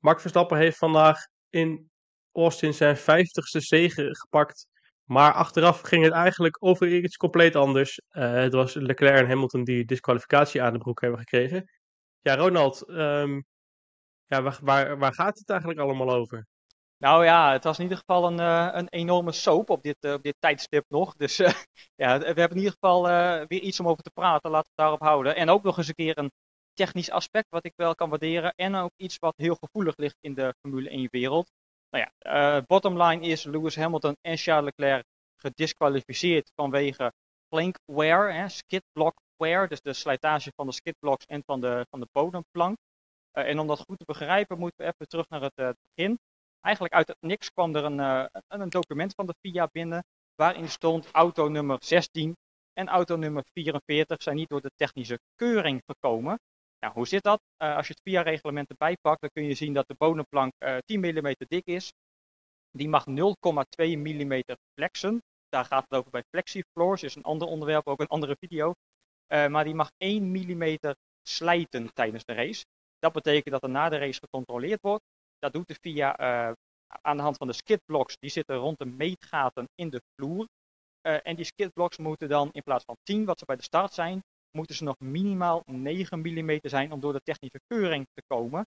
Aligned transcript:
Max 0.00 0.20
Verstappen 0.20 0.58
heeft 0.58 0.78
vandaag 0.78 1.26
in 1.50 1.90
Austin 2.32 2.74
zijn 2.74 2.96
50ste 2.96 3.58
zege 3.58 4.16
gepakt. 4.16 4.66
Maar 5.04 5.32
achteraf 5.32 5.80
ging 5.80 6.04
het 6.04 6.12
eigenlijk 6.12 6.56
over 6.64 6.88
iets 6.88 7.16
compleet 7.16 7.56
anders. 7.56 8.00
Uh, 8.10 8.32
het 8.32 8.52
was 8.52 8.74
Leclerc 8.74 9.18
en 9.18 9.28
Hamilton 9.28 9.64
die 9.64 9.84
disqualificatie 9.84 10.62
aan 10.62 10.72
de 10.72 10.78
broek 10.78 11.00
hebben 11.00 11.18
gekregen. 11.18 11.70
Ja, 12.20 12.36
Ronald, 12.36 12.88
um, 12.88 13.44
ja, 14.26 14.42
waar, 14.42 14.58
waar, 14.62 14.98
waar, 14.98 15.14
gaat 15.14 15.38
het 15.38 15.50
eigenlijk 15.50 15.80
allemaal 15.80 16.10
over? 16.10 16.46
Nou 16.96 17.24
ja, 17.24 17.52
het 17.52 17.64
was 17.64 17.76
in 17.76 17.82
ieder 17.82 17.98
geval 17.98 18.26
een, 18.26 18.40
uh, 18.40 18.68
een 18.72 18.88
enorme 18.88 19.32
soap 19.32 19.70
op 19.70 19.82
dit, 19.82 19.96
uh, 20.00 20.12
op 20.12 20.22
dit 20.22 20.36
tijdstip 20.38 20.84
nog. 20.88 21.14
Dus 21.14 21.36
ja, 22.02 22.18
we 22.18 22.24
hebben 22.24 22.50
in 22.50 22.56
ieder 22.56 22.72
geval 22.72 23.02
weer 23.46 23.60
iets 23.60 23.80
om 23.80 23.88
over 23.88 24.02
te 24.02 24.10
praten. 24.10 24.50
Laten 24.50 24.70
we 24.74 24.82
het 24.82 24.84
daarop 24.84 25.00
houden. 25.00 25.36
En 25.36 25.48
ook 25.48 25.62
nog 25.62 25.78
eens 25.78 25.88
een 25.88 25.94
keer 25.94 26.18
een 26.18 26.30
technisch 26.84 27.10
aspect 27.10 27.50
wat 27.50 27.64
ik 27.64 27.72
wel 27.76 27.94
kan 27.94 28.08
waarderen. 28.08 28.52
En 28.54 28.74
ook 28.74 28.92
iets 28.96 29.18
wat 29.18 29.34
heel 29.36 29.54
gevoelig 29.54 29.96
ligt 29.96 30.16
in 30.20 30.34
de 30.34 30.54
Formule 30.60 30.90
1-wereld. 30.90 31.50
Nou 31.90 32.04
ja, 32.04 32.56
uh, 32.58 32.62
bottom 32.66 33.02
line 33.02 33.26
is 33.26 33.44
Lewis 33.44 33.76
Hamilton 33.76 34.16
en 34.20 34.36
Charles 34.36 34.64
Leclerc 34.64 35.04
gedisqualificeerd 35.36 36.50
vanwege 36.54 37.12
plank 37.48 37.78
wear, 37.84 38.34
hè, 38.34 38.48
skidblock 38.48 39.20
wear, 39.36 39.68
dus 39.68 39.80
de 39.80 39.92
slijtage 39.92 40.52
van 40.56 40.66
de 40.66 40.72
skidblocks 40.72 41.24
en 41.24 41.42
van 41.46 41.60
de, 41.60 41.86
van 41.90 42.00
de 42.00 42.08
bodemplank. 42.12 42.76
Uh, 43.32 43.48
en 43.48 43.58
om 43.58 43.66
dat 43.66 43.78
goed 43.78 43.98
te 43.98 44.04
begrijpen 44.04 44.58
moeten 44.58 44.84
we 44.84 44.92
even 44.92 45.08
terug 45.08 45.28
naar 45.28 45.42
het 45.42 45.58
uh, 45.58 45.70
begin. 45.94 46.18
Eigenlijk 46.60 46.94
uit 46.94 47.08
het 47.08 47.16
niks 47.20 47.50
kwam 47.50 47.76
er 47.76 47.84
een, 47.84 47.98
een, 47.98 48.60
een, 48.60 48.68
document 48.68 49.12
van 49.14 49.26
de 49.26 49.34
FIA 49.40 49.68
binnen 49.72 50.04
waarin 50.34 50.68
stond 50.68 51.10
auto 51.12 51.48
nummer 51.48 51.76
16 51.80 52.36
en 52.72 52.88
auto 52.88 53.16
nummer 53.16 53.44
44 53.52 54.22
zijn 54.22 54.36
niet 54.36 54.48
door 54.48 54.60
de 54.60 54.70
technische 54.76 55.18
keuring 55.34 55.82
gekomen. 55.86 56.38
Nou, 56.80 56.92
hoe 56.94 57.06
zit 57.06 57.22
dat? 57.22 57.40
Uh, 57.62 57.76
als 57.76 57.86
je 57.86 57.92
het 57.92 58.02
VIA-reglement 58.02 58.68
erbij 58.68 58.96
pakt, 59.00 59.20
dan 59.20 59.30
kun 59.32 59.44
je 59.44 59.54
zien 59.54 59.72
dat 59.72 59.88
de 59.88 59.94
bodemplank 59.98 60.52
uh, 60.58 60.76
10 60.84 61.00
mm 61.00 61.34
dik 61.48 61.66
is. 61.66 61.92
Die 62.70 62.88
mag 62.88 63.04
0,2 63.08 63.14
mm 63.78 64.42
flexen. 64.74 65.22
Daar 65.48 65.64
gaat 65.64 65.84
het 65.88 65.98
over 65.98 66.10
bij 66.10 66.22
flexifloors, 66.30 67.02
is 67.02 67.14
een 67.14 67.22
ander 67.22 67.48
onderwerp, 67.48 67.86
ook 67.86 68.00
een 68.00 68.06
andere 68.06 68.36
video. 68.38 68.74
Uh, 69.28 69.46
maar 69.46 69.64
die 69.64 69.74
mag 69.74 69.90
1 69.96 70.30
mm 70.30 70.78
slijten 71.22 71.92
tijdens 71.92 72.24
de 72.24 72.32
race. 72.32 72.64
Dat 72.98 73.12
betekent 73.12 73.50
dat 73.50 73.62
er 73.62 73.70
na 73.70 73.88
de 73.88 73.98
race 73.98 74.20
gecontroleerd 74.20 74.80
wordt. 74.80 75.04
Dat 75.38 75.52
doet 75.52 75.68
de 75.68 75.74
FIA 75.74 76.16
aan 76.86 77.16
de 77.16 77.22
hand 77.22 77.36
van 77.36 77.46
de 77.46 77.52
skidblocks. 77.52 78.16
Die 78.18 78.30
zitten 78.30 78.56
rond 78.56 78.78
de 78.78 78.84
meetgaten 78.84 79.68
in 79.74 79.90
de 79.90 80.02
vloer. 80.14 80.46
en 81.00 81.36
die 81.36 81.44
skidblocks 81.44 81.98
moeten 81.98 82.28
dan 82.28 82.48
in 82.52 82.62
plaats 82.62 82.84
van 82.84 82.96
10, 83.02 83.24
wat 83.24 83.38
ze 83.38 83.44
bij 83.44 83.56
de 83.56 83.62
start 83.62 83.92
zijn, 83.92 84.22
moeten 84.50 84.74
ze 84.74 84.84
nog 84.84 84.98
minimaal 84.98 85.62
9 85.66 86.18
mm 86.18 86.58
zijn 86.62 86.92
om 86.92 87.00
door 87.00 87.12
de 87.12 87.22
technische 87.22 87.60
keuring 87.66 88.06
te 88.14 88.22
komen. 88.26 88.66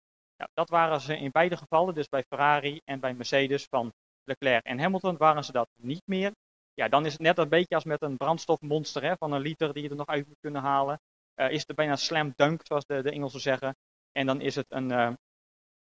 Dat 0.54 0.70
waren 0.70 1.02
ze 1.02 1.18
in 1.18 1.32
beide 1.32 1.58
gevallen, 1.58 1.94
dus 1.94 2.10
bij 2.10 2.24
Ferrari 2.28 2.82
en 2.84 3.00
bij 3.00 3.14
Mercedes 3.14 3.66
van 3.70 3.94
Leclerc 4.24 4.64
en 4.64 4.80
Hamilton 4.80 5.18
waren 5.18 5.44
ze 5.44 5.52
dat 5.52 5.70
niet 5.78 6.02
meer. 6.06 6.32
Ja, 6.74 6.88
dan 6.88 7.06
is 7.06 7.12
het 7.12 7.22
net 7.22 7.38
een 7.38 7.50
beetje 7.50 7.76
als 7.76 7.84
met 7.84 8.02
een 8.02 8.18
brandstofmonster 8.18 9.04
hè, 9.04 9.16
van 9.18 9.32
een 9.32 9.42
liter 9.42 9.74
die 9.74 9.84
je 9.84 9.90
er 9.90 9.96
nog 9.96 10.08
uit 10.08 10.28
moet 10.28 10.40
kunnen 10.40 10.62
halen. 10.62 11.00
Uh, 11.36 11.52
is 11.52 11.64
het 11.68 11.76
bijna 11.76 11.96
slam 11.96 12.34
dunk, 12.36 12.62
zoals 12.64 12.86
de, 12.86 13.02
de 13.02 13.12
Engelsen 13.12 13.40
zeggen. 13.40 13.76
En 14.12 14.26
dan 14.26 14.42
is 14.42 14.56
het 14.56 14.66
een, 14.70 14.92
uh, 14.92 15.12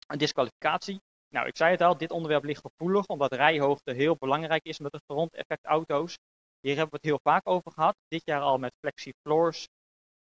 een 0.08 0.18
disqualificatie. 0.18 1.02
Nou, 1.30 1.48
ik 1.48 1.58
zei 1.58 1.72
het 1.72 1.82
al, 1.82 1.98
dit 1.98 2.12
onderwerp 2.12 2.44
ligt 2.44 2.62
gevoelig, 2.62 3.06
omdat 3.06 3.34
rijhoogte 3.34 3.94
heel 3.94 4.16
belangrijk 4.16 4.64
is 4.64 4.80
met 4.80 4.92
de 4.92 5.02
grondeffectauto's. 5.08 6.18
Hier 6.60 6.76
hebben 6.76 6.90
we 6.92 6.98
het 7.02 7.06
heel 7.06 7.20
vaak 7.32 7.48
over 7.48 7.72
gehad. 7.72 7.96
Dit 8.08 8.22
jaar 8.26 8.42
al 8.42 8.58
met 8.58 8.74
flexi 8.80 9.12
floors, 9.22 9.68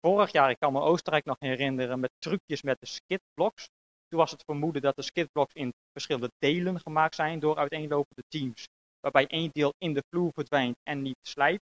Vorig 0.02 0.32
jaar, 0.32 0.50
ik 0.50 0.60
kan 0.60 0.74
me 0.74 0.80
Oostenrijk 0.80 1.26
nog 1.26 1.36
herinneren, 1.40 2.00
met 2.00 2.12
trucjes 2.20 2.62
met 2.62 2.80
de 2.80 2.86
skidblocks. 2.86 3.70
Toen 4.08 4.20
was 4.20 4.32
het 4.32 4.44
vermoeden 4.44 4.82
dat 4.82 4.96
de 4.96 5.02
skidblocks 5.02 5.54
in 5.54 5.74
verschillende 5.92 6.32
delen 6.38 6.80
gemaakt 6.80 7.16
zijn 7.16 7.40
door 7.40 7.58
uiteenlopende 7.58 8.24
teams. 8.28 8.68
Waarbij 9.00 9.28
één 9.28 9.50
deel 9.52 9.74
in 9.78 9.94
de 9.94 10.04
vloer 10.10 10.32
verdwijnt 10.34 10.76
en 10.84 11.02
niet 11.02 11.20
slijt. 11.22 11.62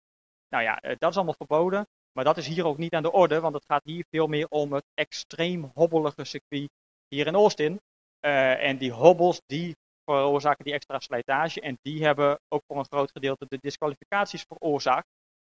Nou 0.50 0.64
ja, 0.64 0.80
eh, 0.80 0.96
dat 0.98 1.10
is 1.10 1.16
allemaal 1.16 1.36
verboden. 1.38 1.86
Maar 2.12 2.24
dat 2.24 2.38
is 2.38 2.48
hier 2.48 2.66
ook 2.66 2.78
niet 2.78 2.94
aan 2.94 3.04
de 3.04 3.12
orde, 3.12 3.40
want 3.40 3.54
het 3.54 3.66
gaat 3.68 3.84
hier 3.84 4.06
veel 4.10 4.28
meer 4.28 4.48
om 4.50 4.74
het 4.74 4.86
extreem 4.94 5.72
hobbelige 5.74 6.24
circuit 6.24 6.70
hier 7.08 7.28
in 7.28 7.36
Austin. 7.36 7.80
Uh, 8.26 8.64
en 8.64 8.78
die 8.78 8.92
hobbels, 8.92 9.42
die 9.46 9.76
veroorzaken 10.06 10.66
die 10.66 10.74
extra 10.74 11.00
slijtage. 11.00 11.62
En 11.62 11.78
die 11.82 12.04
hebben 12.04 12.40
ook 12.48 12.62
voor 12.68 12.78
een 12.78 12.86
groot 12.86 13.12
gedeelte 13.12 13.46
de 13.48 13.58
disqualificaties 13.62 14.44
veroorzaakt. 14.48 15.08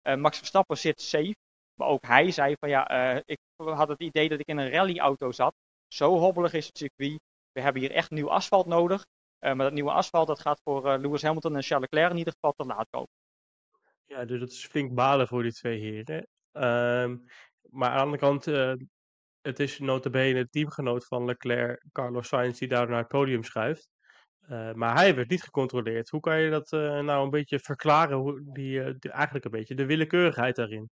Uh, 0.03 0.15
Max 0.15 0.37
Verstappen 0.37 0.77
zit 0.77 1.01
safe. 1.01 1.35
Maar 1.77 1.87
ook 1.87 2.05
hij 2.05 2.31
zei 2.31 2.55
van 2.59 2.69
ja, 2.69 3.13
uh, 3.15 3.21
ik 3.25 3.37
had 3.55 3.87
het 3.87 3.99
idee 3.99 4.29
dat 4.29 4.39
ik 4.39 4.47
in 4.47 4.57
een 4.57 4.69
rallyauto 4.69 5.31
zat. 5.31 5.55
Zo 5.87 6.17
hobbelig 6.17 6.53
is 6.53 6.65
het 6.65 6.77
circuit. 6.77 7.19
We 7.51 7.61
hebben 7.61 7.81
hier 7.81 7.91
echt 7.91 8.11
nieuw 8.11 8.29
asfalt 8.29 8.65
nodig. 8.65 9.05
Uh, 9.39 9.53
maar 9.53 9.65
dat 9.65 9.73
nieuwe 9.73 9.91
asfalt 9.91 10.27
dat 10.27 10.39
gaat 10.39 10.61
voor 10.63 10.85
uh, 10.85 10.99
Lewis 10.99 11.21
Hamilton 11.21 11.55
en 11.55 11.63
Charles 11.63 11.87
Leclerc 11.89 12.11
in 12.11 12.17
ieder 12.17 12.33
geval 12.33 12.51
te 12.51 12.65
laat 12.65 12.87
komen. 12.89 13.09
Ja, 14.05 14.25
dus 14.25 14.39
dat 14.39 14.49
is 14.49 14.65
flink 14.65 14.93
balen 14.93 15.27
voor 15.27 15.43
die 15.43 15.53
twee 15.53 15.79
heren. 15.79 16.27
Um, 16.51 17.25
maar 17.69 17.89
aan 17.89 17.95
de 17.95 18.03
andere 18.03 18.17
kant, 18.17 18.45
het 19.41 19.59
is 19.59 19.79
notabene 19.79 20.43
de 20.43 20.49
teamgenoot 20.49 21.05
van 21.05 21.25
Leclerc, 21.25 21.85
Carlos 21.91 22.27
Sainz, 22.27 22.59
die 22.59 22.67
daar 22.67 22.89
naar 22.89 22.97
het 22.97 23.07
podium 23.07 23.43
schuift. 23.43 23.89
maar 24.73 24.95
hij 24.95 25.15
werd 25.15 25.29
niet 25.29 25.43
gecontroleerd. 25.43 26.09
Hoe 26.09 26.19
kan 26.19 26.39
je 26.39 26.49
dat 26.49 26.71
nou 26.71 27.23
een 27.23 27.29
beetje 27.29 27.59
verklaren, 27.59 28.17
hoe 28.17 28.41
die, 28.43 28.81
eigenlijk 29.09 29.45
een 29.45 29.51
beetje 29.51 29.75
de 29.75 29.85
willekeurigheid 29.85 30.55
daarin? 30.55 30.89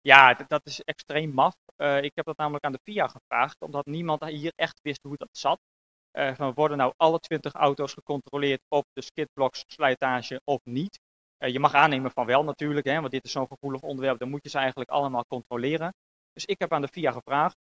Ja, 0.00 0.34
dat 0.34 0.66
is 0.66 0.82
extreem 0.82 1.30
maf. 1.30 1.54
Uh, 1.76 2.02
ik 2.02 2.12
heb 2.14 2.24
dat 2.24 2.36
namelijk 2.36 2.64
aan 2.64 2.72
de 2.72 2.80
FIA 2.82 3.08
gevraagd, 3.08 3.62
omdat 3.62 3.86
niemand 3.86 4.24
hier 4.24 4.52
echt 4.56 4.80
wist 4.82 5.02
hoe 5.02 5.16
dat 5.16 5.28
zat. 5.32 5.60
Uh, 6.12 6.34
van 6.34 6.54
worden 6.54 6.76
nou 6.76 6.92
alle 6.96 7.18
20 7.18 7.52
auto's 7.52 7.92
gecontroleerd 7.92 8.60
op 8.68 8.84
de 8.92 9.02
skidblocks 9.02 9.64
slijtage 9.66 10.40
of 10.44 10.60
niet? 10.64 10.98
Uh, 11.38 11.50
je 11.50 11.58
mag 11.58 11.74
aannemen 11.74 12.10
van 12.10 12.26
wel 12.26 12.44
natuurlijk, 12.44 12.86
hè, 12.86 13.00
want 13.00 13.10
dit 13.12 13.24
is 13.24 13.32
zo'n 13.32 13.46
gevoelig 13.46 13.80
onderwerp, 13.80 14.18
dan 14.18 14.30
moet 14.30 14.42
je 14.42 14.48
ze 14.48 14.58
eigenlijk 14.58 14.90
allemaal 14.90 15.24
controleren. 15.26 15.94
Dus 16.32 16.44
ik 16.44 16.58
heb 16.58 16.72
aan 16.72 16.80
de 16.80 16.88
FIA 16.88 17.12
gevraagd. 17.12 17.56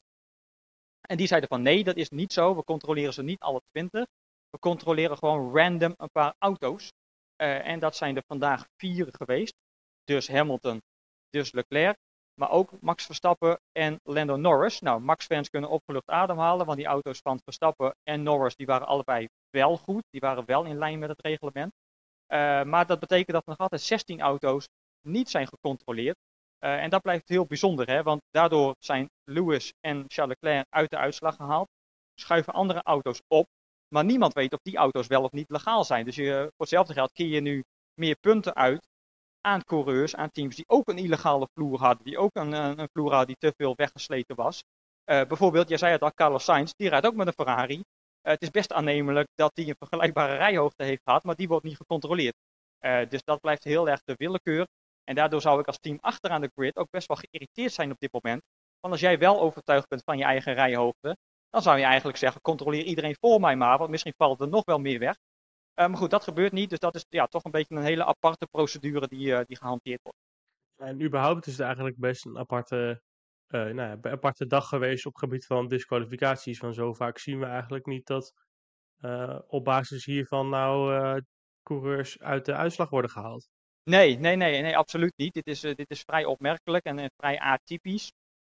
En 1.02 1.18
die 1.18 1.28
zeiden 1.28 1.50
van 1.50 1.62
nee, 1.62 1.84
dat 1.84 1.96
is 1.96 2.09
niet 2.09 2.34
zo. 2.34 2.56
We 2.56 2.64
controleren 2.64 3.14
ze 3.14 3.24
niet 3.24 3.40
alle 3.40 3.62
20. 3.72 4.06
We 4.50 4.59
controleren 4.59 5.18
gewoon 5.18 5.56
random 5.58 5.94
een 5.97 6.12
paar 6.12 6.34
auto's. 6.40 6.92
en 7.36 7.80
dat 7.80 7.96
zijn 7.96 8.16
er 8.16 8.24
vandaag 8.28 8.68
vier 8.78 9.08
geweest. 9.12 9.53
Dus 10.03 10.28
Hamilton, 10.28 10.81
dus 11.30 11.52
Leclerc, 11.52 11.97
maar 12.40 12.52
ook 12.52 12.72
Max 12.81 13.06
Verstappen 13.06 13.59
en 13.72 14.00
Lando 14.03 14.36
Norris. 14.36 14.80
Nou, 14.80 15.02
Max-fans 15.02 15.50
kunnen 15.50 15.70
opgelucht 15.70 16.09
ademhalen, 16.09 16.66
want 16.66 16.78
die 16.78 16.88
auto's 16.88 17.20
van 17.20 17.40
Verstappen 17.44 17.96
en 18.03 18.24
Norris 18.24 18.56
die 18.56 18.66
waren 18.66 18.88
allebei 18.88 19.28
wel 19.50 19.78
goed. 19.78 20.03
Die 20.09 20.22
waren 20.22 20.46
wel 20.46 20.64
in 20.64 20.78
lijn 20.78 21.00
met 21.00 21.09
het 21.09 21.22
reglement. 21.22 21.72
Uh, 22.28 22.64
maar 22.64 22.86
dat 22.86 23.00
betekent 23.00 23.31
dat 23.31 23.44
er 23.44 23.50
nog 23.50 23.58
altijd 23.58 23.81
16 23.81 24.22
auto's 24.22 24.68
niet 25.02 25.30
zijn 25.30 25.47
gecontroleerd. 25.47 26.18
Uh, 26.59 26.84
en 26.84 26.90
dat 26.90 27.02
blijft 27.02 27.28
heel 27.28 27.46
bijzonder, 27.46 27.88
hè? 27.88 28.03
want 28.03 28.22
daardoor 28.30 28.76
zijn 28.80 29.09
Lewis 29.24 29.74
en 29.80 30.06
Charles 30.08 30.36
Leclerc 30.40 30.66
uit 30.70 30.90
de 30.90 30.97
uitslag 30.97 31.36
gehaald. 31.36 31.68
Schuiven 32.16 32.53
andere 32.53 32.81
auto's 32.84 33.22
op, 33.28 33.47
maar 33.88 34.06
niemand 34.06 34.34
weet 34.34 34.53
of 34.53 34.59
die 34.61 34.78
auto's 34.78 35.08
wel 35.08 35.23
of 35.23 35.32
niet 35.32 35.50
legaal 35.50 35.84
zijn. 35.84 36.06
Dus 36.06 36.16
je, 36.16 36.40
voor 36.41 36.52
hetzelfde 36.58 36.94
geld 36.94 37.11
keer 37.11 37.28
je 37.28 37.41
nu 37.41 37.64
meer 37.94 38.16
punten 38.16 38.56
uit 38.56 38.88
aan 39.47 39.64
coureurs, 39.64 40.16
aan 40.16 40.32
teams 40.32 40.55
die 40.55 40.67
ook 40.67 40.90
een 40.90 40.97
illegale 40.97 41.47
vloer 41.53 41.79
hadden, 41.79 42.05
die 42.05 42.17
ook 42.17 42.35
een, 42.35 42.52
een 42.52 42.90
vloer 42.91 43.09
hadden 43.09 43.28
die 43.28 43.49
te 43.49 43.53
veel 43.58 43.73
weggesleten 43.76 44.35
was. 44.35 44.64
Uh, 45.11 45.22
bijvoorbeeld, 45.23 45.70
jij 45.70 45.78
zei 45.78 45.91
het 45.91 46.02
al, 46.02 46.14
Carlos 46.14 46.44
Sainz, 46.44 46.72
die 46.76 46.90
rijdt 46.90 47.05
ook 47.05 47.16
met 47.16 47.28
een 47.28 47.34
Ferrari. 47.34 47.76
Uh, 47.76 47.82
het 48.22 48.41
is 48.41 48.49
best 48.49 48.73
aannemelijk 48.73 49.28
dat 49.35 49.52
hij 49.53 49.67
een 49.67 49.76
vergelijkbare 49.78 50.35
rijhoogte 50.35 50.84
heeft 50.84 51.02
gehad, 51.03 51.23
maar 51.23 51.35
die 51.35 51.47
wordt 51.47 51.66
niet 51.66 51.78
gecontroleerd. 51.78 52.35
Dus 53.09 53.23
dat 53.23 53.40
blijft 53.40 53.64
heel 53.64 53.90
erg 53.90 54.02
de 54.03 54.14
willekeur. 54.17 54.67
En 55.03 55.16
daardoor 55.16 55.41
zou 55.41 55.59
ik 55.59 55.67
als 55.67 55.79
team 55.79 55.97
achteraan 56.02 56.41
de 56.41 56.52
grid 56.55 56.76
ook 56.76 56.90
best 56.90 57.08
wel 57.08 57.17
geïrriteerd 57.17 57.73
zijn 57.73 57.91
op 57.91 57.99
dit 57.99 58.11
moment. 58.11 58.41
Want 58.79 58.94
als 58.94 59.02
jij 59.02 59.17
wel 59.17 59.40
overtuigd 59.40 59.88
bent 59.88 60.02
van 60.05 60.17
je 60.17 60.23
eigen 60.23 60.53
rijhoogte, 60.53 61.17
dan 61.49 61.61
zou 61.61 61.78
je 61.78 61.84
eigenlijk 61.84 62.17
zeggen, 62.17 62.41
controleer 62.41 62.84
iedereen 62.84 63.16
voor 63.20 63.40
mij 63.40 63.55
maar, 63.55 63.78
want 63.78 63.90
misschien 63.90 64.14
valt 64.17 64.41
er 64.41 64.47
nog 64.47 64.66
wel 64.66 64.79
meer 64.79 64.99
weg. 64.99 65.16
Uh, 65.79 65.88
maar 65.88 65.97
goed, 65.97 66.09
dat 66.09 66.24
gebeurt 66.24 66.52
niet. 66.52 66.70
Dus 66.70 66.79
dat 66.79 66.96
is 66.96 67.06
ja, 67.09 67.26
toch 67.26 67.44
een 67.44 67.52
beetje 67.52 67.76
een 67.76 67.84
hele 67.84 68.06
aparte 68.06 68.47
procedure 68.47 69.08
die, 69.08 69.28
uh, 69.28 69.40
die 69.46 69.58
gehanteerd 69.58 70.00
wordt. 70.03 70.20
En 70.76 71.02
überhaupt 71.02 71.46
is 71.46 71.52
het 71.52 71.62
eigenlijk 71.62 71.97
best 71.97 72.26
een 72.26 72.38
aparte 72.38 73.02
nou 73.47 73.76
ja, 73.76 73.97
aparte 74.02 74.47
dag 74.47 74.68
geweest 74.68 75.06
op 75.06 75.16
gebied 75.16 75.46
van 75.46 75.68
disqualificaties. 75.68 76.59
Van 76.59 76.74
zo 76.74 76.94
vaak 76.94 77.18
zien 77.18 77.40
we 77.40 77.46
eigenlijk 77.46 77.85
niet 77.85 78.08
dat 78.08 78.34
op 79.47 79.64
basis 79.64 80.06
hiervan 80.06 80.50
nou 80.50 81.22
coureurs 81.64 82.20
uit 82.20 82.46
de 82.46 82.53
uitslag 82.53 82.90
worden 82.90 83.12
gehaald. 83.12 83.47
Nee, 83.84 84.18
nee, 84.18 84.35
nee, 84.35 84.62
nee, 84.62 84.78
absoluut 84.78 85.14
niet. 85.16 85.34
Dit 85.34 85.47
is, 85.47 85.59
dit 85.59 85.90
is 85.90 86.02
vrij 86.02 86.26
opmerkelijk 86.26 86.85
en 86.85 87.09
vrij 87.18 87.40
atypisch. 87.40 88.12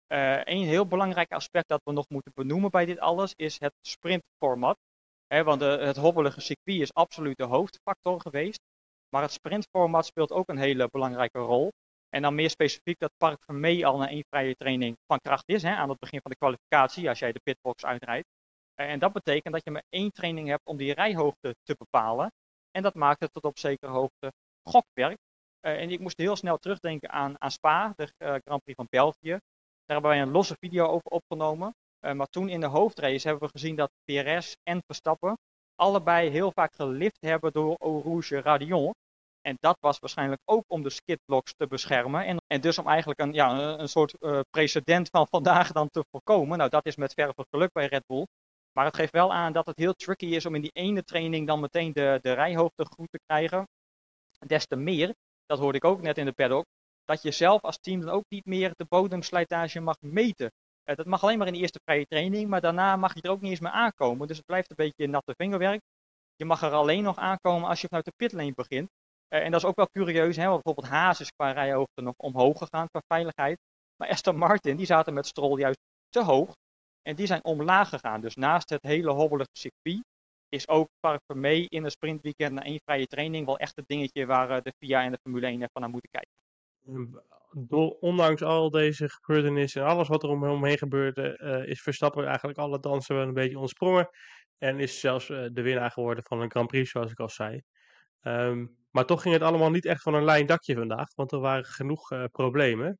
Een 0.08 0.64
heel 0.64 0.88
belangrijk 0.88 1.32
aspect 1.32 1.68
dat 1.68 1.82
we 1.84 1.92
nog 1.92 2.10
moeten 2.10 2.32
benoemen 2.36 2.70
bij 2.72 2.86
dit 2.86 3.00
alles 3.00 3.34
is 3.36 3.60
het 3.60 3.74
sprintformat. 3.82 4.78
Want 5.30 5.60
de, 5.60 5.66
het 5.66 5.98
hobbelige 5.98 6.42
circuit 6.42 6.82
is 6.82 6.94
absoluut 6.94 7.38
de 7.38 7.44
hoofdfactor 7.44 8.22
geweest. 8.22 8.60
Maar 9.10 9.22
het 9.22 9.32
sprintformat 9.32 10.06
speelt 10.06 10.32
ook 10.32 10.50
een 10.50 10.58
hele 10.58 10.88
belangrijke 10.92 11.40
rol. 11.40 11.72
En 12.10 12.22
dan 12.22 12.36
meer 12.36 12.50
specifiek 12.50 13.00
dat 13.00 13.12
Park 13.18 13.44
Vermee 13.44 13.86
al 13.86 14.02
een 14.02 14.08
één 14.08 14.24
vrije 14.30 14.56
training 14.56 14.98
van 15.06 15.20
kracht 15.20 15.44
is 15.46 15.64
hè, 15.64 15.76
aan 15.76 15.90
het 15.90 16.00
begin 16.00 16.22
van 16.22 16.32
de 16.32 16.38
kwalificatie 16.38 17.10
als 17.10 17.20
jij 17.20 17.32
de 17.32 17.40
pitbox 17.44 17.86
uitrijdt. 17.86 18.28
En 18.76 19.00
dat 19.00 19.14
betekent 19.14 19.54
dat 19.54 19.64
je 19.64 19.72
maar 19.72 19.84
één 19.90 20.12
training 20.12 20.48
hebt 20.48 20.66
om 20.66 20.78
die 20.78 20.94
rijhoogte 20.94 21.56
te 21.64 21.76
bepalen. 21.78 22.32
En 22.72 22.84
dat 22.84 22.94
maakt 22.94 23.20
het 23.20 23.34
tot 23.34 23.44
op 23.44 23.58
zekere 23.58 23.92
hoogte 23.92 24.32
gokwerk. 24.64 25.18
en 25.60 25.90
ik 25.90 26.00
moest 26.00 26.18
heel 26.18 26.36
snel 26.36 26.58
terugdenken 26.58 27.10
aan, 27.10 27.42
aan 27.42 27.52
Spa, 27.52 27.94
de 27.96 28.14
Grand 28.18 28.64
Prix 28.64 28.76
van 28.76 28.88
België. 28.90 29.30
Daar 29.30 29.98
hebben 29.98 30.10
wij 30.12 30.22
een 30.22 30.32
losse 30.32 30.56
video 30.60 30.86
over 30.86 31.12
opgenomen. 31.12 31.74
Uh, 32.02 32.12
maar 32.12 32.28
toen 32.28 32.50
in 32.50 32.60
de 32.60 32.66
hoofdrace 32.66 33.28
hebben 33.28 33.48
we 33.48 33.54
gezien 33.54 33.76
dat 33.76 33.92
PRS 34.04 34.56
en 34.64 34.82
Verstappen 34.86 35.38
allebei 35.76 36.30
heel 36.30 36.52
vaak 36.52 36.74
gelift 36.76 37.18
hebben 37.20 37.52
door 37.52 37.76
Eau 37.76 38.22
Radion. 38.42 38.94
En 39.42 39.58
dat 39.60 39.78
was 39.80 40.00
waarschijnlijk 40.00 40.42
ook 40.46 40.64
om 40.68 40.84
de 40.84 40.90
skidblocks 40.90 41.54
te 41.54 41.68
beschermen. 41.68 42.26
En, 42.26 42.38
en 42.48 42.62
dus 42.62 42.78
om 42.78 42.88
eigenlijk 42.88 43.20
een, 43.20 43.34
ja, 43.34 43.78
een 43.80 43.90
soort 43.90 44.16
uh, 44.20 44.40
precedent 44.50 45.10
van 45.10 45.28
vandaag 45.38 45.72
dan 45.72 45.90
te 45.90 46.06
voorkomen. 46.12 46.58
Nou, 46.58 46.70
dat 46.70 46.86
is 46.86 46.96
met 46.96 47.14
verve 47.14 47.46
geluk 47.50 47.72
bij 47.72 47.86
Red 47.86 48.04
Bull. 48.06 48.26
Maar 48.72 48.86
het 48.86 48.96
geeft 48.96 49.12
wel 49.12 49.34
aan 49.34 49.54
dat 49.54 49.66
het 49.66 49.78
heel 49.78 49.94
tricky 49.94 50.26
is 50.26 50.46
om 50.46 50.56
in 50.56 50.62
die 50.62 50.72
ene 50.74 51.04
training 51.04 51.48
dan 51.48 51.60
meteen 51.60 51.94
de, 51.94 52.20
de 52.22 52.34
rijhoogte 52.34 52.86
goed 52.86 53.12
te 53.12 53.20
krijgen. 53.26 53.68
Des 54.48 54.66
te 54.66 54.76
meer, 54.76 55.14
dat 55.46 55.60
hoorde 55.60 55.78
ik 55.78 55.86
ook 55.86 56.02
net 56.02 56.18
in 56.18 56.26
de 56.26 56.32
paddock, 56.32 56.66
dat 57.06 57.22
je 57.22 57.32
zelf 57.32 57.62
als 57.62 57.80
team 57.80 58.02
dan 58.02 58.10
ook 58.10 58.24
niet 58.30 58.46
meer 58.46 58.72
de 58.76 58.86
bodemslijtage 58.90 59.80
mag 59.80 59.96
meten. 60.00 60.52
Uh, 60.90 60.96
dat 60.96 61.06
mag 61.06 61.24
alleen 61.24 61.38
maar 61.38 61.48
in 61.48 61.54
de 61.54 61.60
eerste 61.60 61.80
vrije 61.84 62.06
training, 62.06 62.50
maar 62.50 62.62
daarna 62.62 62.96
mag 62.96 63.14
je 63.14 63.22
er 63.22 63.30
ook 63.30 63.42
niet 63.42 63.52
eens 63.52 63.60
meer 63.60 63.72
aankomen. 63.72 64.28
Dus 64.28 64.38
het 64.38 64.46
blijft 64.46 64.70
een 64.70 64.76
beetje 64.76 65.08
natte 65.08 65.34
vingerwerk. 65.38 65.82
Je 66.36 66.46
mag 66.46 66.62
er 66.62 66.72
alleen 66.72 67.04
nog 67.04 67.18
aankomen 67.18 67.70
als 67.70 67.82
je 67.82 67.88
vanuit 67.88 68.06
de 68.06 68.14
pitlane 68.16 68.54
begint. 68.54 68.90
Uh, 69.30 69.44
en 69.44 69.52
dat 69.52 69.62
is 69.62 69.68
ook 69.68 69.76
wel 69.76 69.90
curieus, 69.92 70.36
hè, 70.36 70.48
want 70.48 70.64
bijvoorbeeld 70.64 70.94
Haas 70.94 71.20
is 71.20 71.32
qua 71.32 71.52
rijhoogte 71.52 72.02
nog 72.02 72.14
omhoog 72.18 72.58
gegaan 72.58 72.88
qua 72.88 73.02
veiligheid. 73.08 73.58
Maar 73.96 74.10
Aston 74.10 74.38
Martin, 74.38 74.78
die 74.78 74.86
zaten 74.86 75.14
met 75.14 75.28
Stroll 75.28 75.60
juist 75.60 75.80
te 76.10 76.24
hoog. 76.24 76.54
En 77.02 77.16
die 77.16 77.26
zijn 77.26 77.44
omlaag 77.44 77.90
gegaan. 77.90 78.22
Dus 78.22 78.36
naast 78.36 78.70
het 78.70 78.84
hele 78.84 79.12
hobbelige 79.12 79.50
circuit 79.58 80.04
is 80.50 80.68
ook 80.68 80.88
Park 81.00 81.22
Vermee 81.26 81.66
in 81.68 81.84
een 81.84 81.92
sprintweekend 81.92 82.54
na 82.54 82.64
één 82.64 82.80
vrije 82.86 83.06
training 83.06 83.46
wel 83.46 83.58
echt 83.58 83.76
het 83.76 83.88
dingetje 83.88 84.26
waar 84.26 84.50
uh, 84.50 84.58
de 84.62 84.74
FIA 84.78 85.04
en 85.04 85.12
de 85.12 85.20
Formule 85.22 85.48
1 85.48 85.60
van 85.60 85.82
naar 85.82 85.90
moeten 85.90 86.10
kijken 86.10 86.40
ondanks 88.00 88.44
al 88.44 88.70
deze 88.70 89.10
gebeurtenissen 89.10 89.82
en 89.82 89.88
alles 89.88 90.08
wat 90.08 90.24
er 90.24 90.30
omheen 90.30 90.78
gebeurde, 90.78 91.40
uh, 91.44 91.72
is 91.72 91.82
Verstappen 91.82 92.26
eigenlijk 92.26 92.58
alle 92.58 92.80
dansen 92.80 93.16
wel 93.16 93.28
een 93.28 93.34
beetje 93.34 93.60
ontsprongen. 93.60 94.10
En 94.58 94.80
is 94.80 95.00
zelfs 95.00 95.30
uh, 95.30 95.48
de 95.52 95.62
winnaar 95.62 95.92
geworden 95.92 96.24
van 96.24 96.42
een 96.42 96.52
Grand 96.52 96.68
Prix, 96.68 96.92
zoals 96.92 97.12
ik 97.12 97.20
al 97.20 97.30
zei. 97.30 97.62
Um, 98.22 98.78
maar 98.92 99.06
toch 99.06 99.22
ging 99.22 99.34
het 99.34 99.44
allemaal 99.44 99.70
niet 99.70 99.86
echt 99.86 100.02
van 100.02 100.14
een 100.14 100.24
lijn 100.24 100.46
dakje 100.46 100.76
vandaag, 100.76 101.16
want 101.16 101.32
er 101.32 101.40
waren 101.40 101.66
genoeg 101.66 102.12
uh, 102.12 102.24
problemen. 102.32 103.00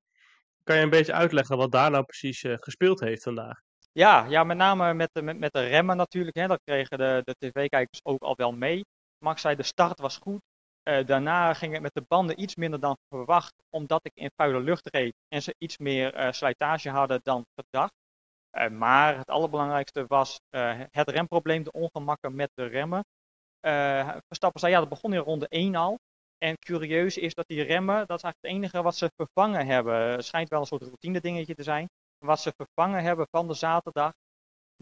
Kan 0.64 0.76
je 0.76 0.82
een 0.82 0.90
beetje 0.90 1.14
uitleggen 1.14 1.58
wat 1.58 1.72
daar 1.72 1.92
nou 1.92 2.04
precies 2.04 2.46
gespeeld 2.48 3.00
heeft 3.00 3.24
vandaag? 3.24 3.60
Ja, 3.92 4.26
ja 4.26 4.44
met 4.44 4.58
name 4.58 4.94
met 4.94 5.10
de, 5.12 5.22
met 5.22 5.54
de 5.54 5.68
remmen 5.68 5.98
natuurlijk. 5.98 6.36
Hè. 6.36 6.48
Dat 6.48 6.62
kregen 6.64 6.98
de, 6.98 7.22
de 7.24 7.36
tv-kijkers 7.38 8.00
ook 8.04 8.22
al 8.22 8.36
wel 8.36 8.52
mee. 8.52 8.86
Max 9.18 9.42
zei 9.42 9.56
de 9.56 9.64
start 9.64 10.00
was 10.00 10.18
goed, 10.18 10.42
uh, 10.84 11.06
daarna 11.06 11.54
ging 11.54 11.74
het 11.74 11.82
met 11.82 11.94
de 11.94 12.06
banden 12.08 12.42
iets 12.42 12.56
minder 12.56 12.80
dan 12.80 12.98
verwacht, 13.10 13.54
omdat 13.70 14.06
ik 14.06 14.12
in 14.14 14.32
vuile 14.36 14.60
lucht 14.60 14.90
reed 14.90 15.14
en 15.28 15.42
ze 15.42 15.56
iets 15.58 15.78
meer 15.78 16.16
uh, 16.16 16.32
slijtage 16.32 16.90
hadden 16.90 17.20
dan 17.24 17.46
gedacht. 17.56 17.94
Uh, 18.58 18.70
maar 18.70 19.18
het 19.18 19.30
allerbelangrijkste 19.30 20.06
was 20.08 20.40
het 20.92 21.10
remprobleem, 21.10 21.64
de 21.64 21.72
ongemakken 21.72 22.36
met 22.36 22.50
de 22.54 22.66
remmen. 22.66 23.04
Verstappen 24.28 24.60
zei 24.60 24.74
ja, 24.74 24.80
dat 24.80 24.90
begon 24.90 25.14
in 25.14 25.20
ronde 25.20 25.48
1 25.48 25.76
al. 25.76 25.98
En 26.38 26.60
curieus 26.60 27.18
is 27.18 27.34
dat 27.34 27.48
die 27.48 27.62
remmen, 27.62 28.08
dat 28.08 28.18
is 28.18 28.24
eigenlijk 28.24 28.38
het 28.42 28.52
enige 28.52 28.82
wat 28.82 28.96
ze 28.96 29.12
vervangen 29.16 29.66
hebben. 29.66 29.96
Het 29.96 30.26
schijnt 30.26 30.50
wel 30.50 30.60
een 30.60 30.66
soort 30.66 30.82
routine 30.82 31.22
dingetje 31.22 31.56
te 31.56 31.64
zijn. 31.64 31.90
Wat 32.18 32.40
ze 32.40 32.54
vervangen 32.56 33.04
hebben 33.04 33.28
van 33.32 33.48
de 33.48 33.54
zaterdag 33.54 34.14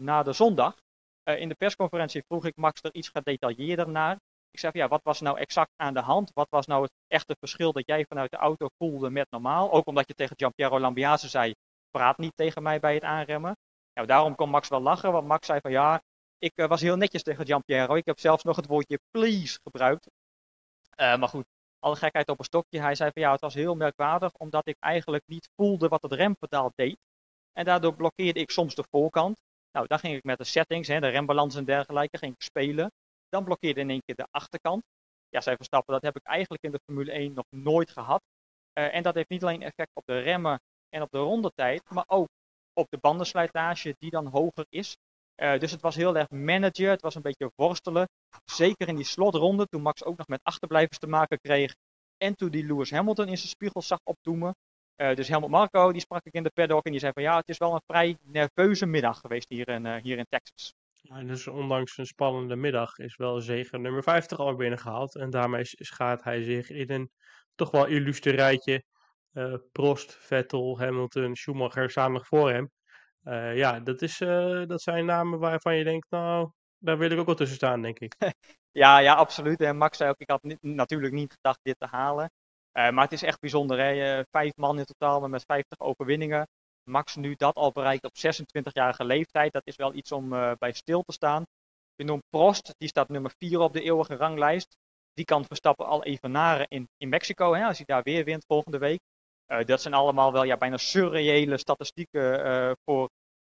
naar 0.02 0.24
de 0.24 0.32
zondag. 0.32 0.76
in 1.22 1.48
de 1.48 1.54
persconferentie 1.54 2.22
vroeg 2.26 2.44
ik 2.44 2.56
Max 2.56 2.82
er 2.82 2.94
iets 2.94 3.08
gedetailleerder 3.08 3.88
naar. 3.88 4.18
Ik 4.50 4.58
zeg, 4.58 4.72
ja, 4.72 4.88
wat 4.88 5.02
was 5.02 5.20
nou 5.20 5.38
exact 5.38 5.72
aan 5.76 5.94
de 5.94 6.00
hand? 6.00 6.30
Wat 6.34 6.46
was 6.50 6.66
nou 6.66 6.82
het 6.82 6.92
echte 7.06 7.36
verschil 7.38 7.72
dat 7.72 7.86
jij 7.86 8.04
vanuit 8.08 8.30
de 8.30 8.36
auto 8.36 8.68
voelde 8.78 9.10
met 9.10 9.30
normaal? 9.30 9.72
Ook 9.72 9.86
omdat 9.86 10.08
je 10.08 10.14
tegen 10.14 10.36
Giampiero 10.36 10.80
Lambiase 10.80 11.28
zei, 11.28 11.54
praat 11.90 12.18
niet 12.18 12.36
tegen 12.36 12.62
mij 12.62 12.80
bij 12.80 12.94
het 12.94 13.02
aanremmen. 13.02 13.56
Nou, 13.94 14.06
daarom 14.06 14.34
kon 14.34 14.50
Max 14.50 14.68
wel 14.68 14.80
lachen, 14.80 15.12
want 15.12 15.26
Max 15.26 15.46
zei 15.46 15.60
van 15.60 15.70
ja, 15.70 16.02
ik 16.38 16.52
uh, 16.54 16.66
was 16.66 16.80
heel 16.80 16.96
netjes 16.96 17.22
tegen 17.22 17.46
Giampiero. 17.46 17.94
Ik 17.94 18.06
heb 18.06 18.18
zelfs 18.18 18.44
nog 18.44 18.56
het 18.56 18.66
woordje 18.66 18.98
please 19.10 19.58
gebruikt. 19.62 20.06
Uh, 21.00 21.16
maar 21.16 21.28
goed, 21.28 21.46
alle 21.78 21.96
gekheid 21.96 22.28
op 22.28 22.38
een 22.38 22.44
stokje. 22.44 22.80
Hij 22.80 22.94
zei 22.94 23.10
van 23.12 23.22
ja, 23.22 23.32
het 23.32 23.40
was 23.40 23.54
heel 23.54 23.74
merkwaardig, 23.74 24.32
omdat 24.32 24.66
ik 24.66 24.76
eigenlijk 24.78 25.22
niet 25.26 25.48
voelde 25.56 25.88
wat 25.88 26.02
het 26.02 26.12
rempedaal 26.12 26.72
deed. 26.74 26.98
En 27.52 27.64
daardoor 27.64 27.94
blokkeerde 27.94 28.40
ik 28.40 28.50
soms 28.50 28.74
de 28.74 28.84
voorkant. 28.90 29.40
Nou, 29.72 29.86
dan 29.86 29.98
ging 29.98 30.16
ik 30.16 30.24
met 30.24 30.38
de 30.38 30.44
settings, 30.44 30.88
hè, 30.88 31.00
de 31.00 31.08
rembalans 31.08 31.54
en 31.54 31.64
dergelijke, 31.64 32.18
ging 32.18 32.34
ik 32.34 32.42
spelen. 32.42 32.92
Dan 33.28 33.44
blokkeerde 33.44 33.80
in 33.80 33.90
één 33.90 34.02
keer 34.04 34.14
de 34.14 34.26
achterkant. 34.30 34.82
Ja, 35.28 35.40
zij 35.40 35.56
Verstappen, 35.56 35.94
dat 35.94 36.02
heb 36.02 36.16
ik 36.16 36.22
eigenlijk 36.22 36.62
in 36.62 36.70
de 36.70 36.80
Formule 36.84 37.12
1 37.12 37.32
nog 37.32 37.44
nooit 37.50 37.90
gehad. 37.90 38.22
Uh, 38.78 38.94
en 38.94 39.02
dat 39.02 39.14
heeft 39.14 39.28
niet 39.28 39.42
alleen 39.42 39.62
effect 39.62 39.90
op 39.94 40.06
de 40.06 40.18
remmen 40.18 40.60
en 40.88 41.02
op 41.02 41.10
de 41.10 41.18
rondetijd, 41.18 41.90
maar 41.90 42.04
ook 42.06 42.28
op 42.72 42.86
de 42.90 42.98
bandenslijtage 42.98 43.94
die 43.98 44.10
dan 44.10 44.26
hoger 44.26 44.66
is. 44.68 44.96
Uh, 45.36 45.58
dus 45.58 45.70
het 45.70 45.80
was 45.80 45.94
heel 45.94 46.16
erg 46.16 46.30
managen, 46.30 46.90
het 46.90 47.00
was 47.00 47.14
een 47.14 47.22
beetje 47.22 47.52
worstelen. 47.54 48.08
Zeker 48.44 48.88
in 48.88 48.96
die 48.96 49.04
slotronde, 49.04 49.66
toen 49.66 49.82
Max 49.82 50.04
ook 50.04 50.16
nog 50.16 50.26
met 50.26 50.40
achterblijvers 50.42 50.98
te 50.98 51.06
maken 51.06 51.40
kreeg. 51.40 51.74
En 52.16 52.34
toen 52.34 52.50
die 52.50 52.64
Lewis 52.64 52.90
Hamilton 52.90 53.28
in 53.28 53.36
zijn 53.36 53.48
spiegel 53.48 53.82
zag 53.82 54.00
opdoemen. 54.04 54.54
Uh, 54.96 55.14
dus 55.14 55.28
Helmut 55.28 55.50
Marco, 55.50 55.92
die 55.92 56.00
sprak 56.00 56.24
ik 56.24 56.32
in 56.32 56.42
de 56.42 56.50
paddock 56.50 56.84
en 56.84 56.90
die 56.90 57.00
zei 57.00 57.12
van 57.12 57.22
ja, 57.22 57.36
het 57.36 57.48
is 57.48 57.58
wel 57.58 57.74
een 57.74 57.82
vrij 57.86 58.16
nerveuze 58.22 58.86
middag 58.86 59.20
geweest 59.20 59.48
hier 59.48 60.00
hier 60.02 60.18
in 60.18 60.26
Texas. 60.28 60.72
Ja, 61.00 61.22
dus 61.22 61.46
ondanks 61.46 61.98
een 61.98 62.06
spannende 62.06 62.56
middag 62.56 62.98
is 62.98 63.16
wel 63.16 63.40
zegen 63.40 63.80
nummer 63.80 64.02
50 64.02 64.38
al 64.38 64.56
binnengehaald. 64.56 65.16
En 65.16 65.30
daarmee 65.30 65.64
schaart 65.64 66.24
hij 66.24 66.42
zich 66.42 66.70
in 66.70 66.90
een 66.90 67.10
toch 67.54 67.70
wel 67.70 67.86
illustre 67.86 68.30
rijtje. 68.30 68.84
Uh, 69.32 69.54
Prost, 69.72 70.14
Vettel, 70.14 70.78
Hamilton, 70.78 71.34
Schumacher 71.36 71.90
samen 71.90 72.24
voor 72.24 72.50
hem. 72.50 72.70
Uh, 73.22 73.56
ja, 73.56 73.80
dat, 73.80 74.02
is, 74.02 74.20
uh, 74.20 74.66
dat 74.66 74.82
zijn 74.82 75.04
namen 75.04 75.38
waarvan 75.38 75.76
je 75.76 75.84
denkt, 75.84 76.06
nou, 76.10 76.50
daar 76.78 76.98
wil 76.98 77.10
ik 77.10 77.18
ook 77.18 77.26
wel 77.26 77.34
tussen 77.34 77.56
staan, 77.56 77.82
denk 77.82 77.98
ik. 77.98 78.14
ja, 78.82 78.98
ja, 78.98 79.14
absoluut. 79.14 79.60
En 79.60 79.76
Max 79.76 79.96
zei 79.96 80.10
ook, 80.10 80.18
ik 80.18 80.30
had 80.30 80.56
natuurlijk 80.60 81.12
niet 81.12 81.32
gedacht 81.32 81.58
dit 81.62 81.78
te 81.78 81.86
halen. 81.86 82.30
maar 82.72 83.04
het 83.04 83.12
is 83.12 83.22
echt 83.22 83.40
bijzonder, 83.40 83.78
hè? 83.78 84.22
vijf 84.30 84.52
man 84.56 84.78
in 84.78 84.84
totaal 84.84 85.28
met 85.28 85.44
50 85.44 85.80
overwinningen. 85.80 86.48
Max 86.88 87.16
nu 87.16 87.34
dat 87.34 87.54
al 87.54 87.72
bereikt 87.72 88.04
op 88.04 88.12
26-jarige 88.16 89.04
leeftijd, 89.04 89.52
dat 89.52 89.66
is 89.66 89.76
wel 89.76 89.94
iets 89.94 90.12
om 90.12 90.32
uh, 90.32 90.52
bij 90.58 90.72
stil 90.72 91.02
te 91.02 91.12
staan. 91.12 91.44
Je 91.94 92.04
noemt 92.04 92.22
Prost, 92.30 92.74
die 92.78 92.88
staat 92.88 93.08
nummer 93.08 93.32
4 93.38 93.58
op 93.58 93.72
de 93.72 93.82
eeuwige 93.82 94.16
ranglijst. 94.16 94.76
Die 95.12 95.24
kan 95.24 95.44
Verstappen 95.44 95.86
al 95.86 96.04
evenaren 96.04 96.68
in, 96.68 96.88
in 96.96 97.08
Mexico, 97.08 97.54
hè, 97.54 97.64
als 97.64 97.76
hij 97.76 97.86
daar 97.86 98.02
weer 98.02 98.24
wint 98.24 98.44
volgende 98.46 98.78
week. 98.78 99.00
Uh, 99.52 99.64
dat 99.64 99.82
zijn 99.82 99.94
allemaal 99.94 100.32
wel 100.32 100.42
ja, 100.42 100.56
bijna 100.56 100.76
surreële 100.76 101.58
statistieken 101.58 102.46
uh, 102.46 102.72
voor 102.84 103.08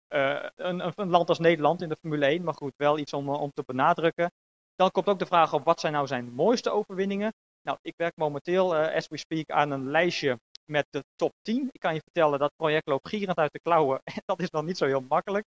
een, 0.09 0.93
een, 0.97 1.11
land 1.11 1.29
als 1.29 1.39
Nederland 1.39 1.83
in 1.83 1.89
de 1.89 1.97
Formule 2.01 2.27
1. 2.27 2.45
Maar 2.45 2.55
goed, 2.55 2.73
wel 2.77 2.99
iets 2.99 3.13
om, 3.13 3.29
om 3.29 3.51
te 3.53 3.63
benadrukken. 3.67 4.31
Dan 4.75 4.91
komt 4.91 5.07
ook 5.07 5.19
de 5.19 5.27
vraag 5.27 5.53
op 5.53 5.65
wat 5.65 5.81
zijn 5.81 5.93
nou 5.93 6.07
zijn 6.07 6.33
mooiste 6.33 6.71
overwinningen. 6.71 7.33
Nou, 7.63 7.79
ik 7.83 7.95
werk 7.97 8.17
momenteel, 8.17 8.77
as 8.77 9.09
we 9.09 9.17
speak, 9.17 9.51
aan 9.51 9.71
een 9.71 9.91
lijstje 9.91 10.39
met 10.65 10.87
de 10.91 11.05
top 11.15 11.33
10. 11.43 11.69
Ik 11.73 11.81
kan 11.81 11.95
je 11.95 12.01
vertellen, 12.01 12.39
dat 12.39 12.57
project 12.57 12.87
loopt 12.87 13.09
gierend 13.09 13.39
uit 13.39 13.53
de 13.53 13.61
klauwen. 13.61 14.01
En 14.15 14.23
dat 14.25 14.41
is 14.41 14.51
nog 14.51 14.65
niet 14.65 14.77
zo 14.77 14.87
heel 14.87 15.05
makkelijk. 15.09 15.45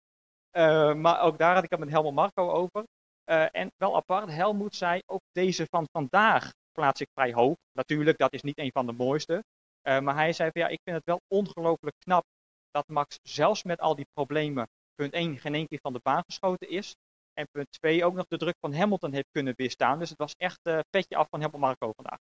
Uh, 0.57 0.95
maar 0.95 1.21
ook 1.21 1.39
daar 1.39 1.55
had 1.55 1.65
ik 1.65 1.71
het 1.71 1.79
met 1.79 1.91
Helmut 1.91 2.15
Marco 2.15 2.51
over. 2.51 2.85
Uh, 3.31 3.47
en 3.51 3.73
wel 3.77 3.97
apart, 3.97 4.31
Helmut 4.31 4.75
zei, 4.75 5.01
ook 5.07 5.21
deze 5.33 5.67
van 5.71 5.87
vandaag 5.93 6.53
plaats 6.73 7.01
ik 7.01 7.09
vrij 7.15 7.33
hoog. 7.33 7.57
Natuurlijk, 7.73 8.19
dat 8.19 8.33
is 8.33 8.43
niet 8.43 8.59
een 8.59 8.71
van 8.73 8.87
de 8.87 8.93
mooiste. 8.93 9.45
Uh, 9.89 10.01
maar 10.01 10.15
hij 10.15 10.33
zei 10.33 10.51
van 10.53 10.63
ja, 10.63 10.69
ik 10.69 10.81
vind 10.83 10.97
het 10.97 11.05
wel 11.05 11.21
ongelooflijk 11.29 11.97
knap 11.99 12.25
dat 12.71 12.89
Max 12.89 13.19
zelfs 13.23 13.63
met 13.63 13.81
al 13.81 13.95
die 13.95 14.07
problemen, 14.13 14.69
punt 14.95 15.13
1, 15.13 15.39
geen 15.39 15.55
één 15.55 15.67
keer 15.67 15.79
van 15.83 15.93
de 15.93 16.01
baan 16.03 16.23
geschoten 16.27 16.69
is. 16.69 16.95
En 17.33 17.47
punt 17.51 17.71
2 17.71 18.05
ook 18.05 18.15
nog 18.15 18.27
de 18.27 18.37
druk 18.37 18.57
van 18.61 18.75
Hamilton 18.75 19.13
heeft 19.13 19.31
kunnen 19.31 19.55
weerstaan. 19.57 19.99
Dus 19.99 20.09
het 20.09 20.19
was 20.19 20.35
echt 20.37 20.61
uh, 20.63 20.79
petje 20.91 21.17
af 21.17 21.29
van 21.31 21.41
Helmut 21.41 21.61
Marco 21.61 21.93
vandaag. 21.93 22.19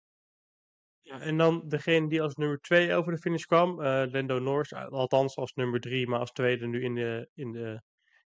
Ja, 1.02 1.20
en 1.20 1.38
dan 1.38 1.64
degene 1.68 2.10
die 2.10 2.22
als 2.22 2.36
nummer 2.36 2.60
2 2.60 2.96
over 2.96 3.12
de 3.12 3.18
finish 3.18 3.44
kwam, 3.44 3.82
uh, 3.82 4.04
Lando 4.12 4.40
Norris, 4.40 4.74
althans 4.74 5.36
als 5.36 5.54
nummer 5.54 5.80
3, 5.80 6.08
maar 6.08 6.20
als 6.20 6.32
tweede 6.32 6.68
nu 6.68 6.84
in 6.84 6.96
de, 6.96 7.30
in 7.34 7.52
de, 7.52 7.82